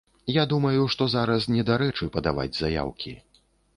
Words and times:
Я 0.41 0.45
думаю, 0.53 0.85
што 0.93 1.07
зараз 1.15 1.45
недарэчы 1.57 2.11
падаваць 2.17 2.49
заяўкі. 2.61 3.13